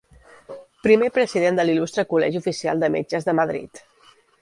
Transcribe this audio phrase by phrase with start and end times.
[0.87, 3.89] Primer president de l'Il·lustre Col·legi Oficial de Metges de Madrid.